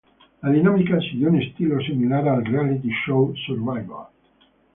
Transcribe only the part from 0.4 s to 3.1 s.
La dinámica siguió un estilo similar al reality